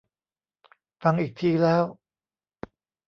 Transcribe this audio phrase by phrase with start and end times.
[1.03, 1.83] ฟังอีกทีแล้ว